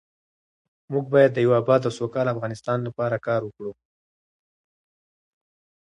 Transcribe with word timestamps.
موږ 0.91 1.05
باید 1.13 1.31
د 1.33 1.37
یو 1.45 1.51
اباد 1.61 1.81
او 1.87 1.93
سوکاله 1.99 2.33
افغانستان 2.35 2.79
لپاره 2.87 3.17
کار 3.27 3.41
وکړو. 3.43 3.73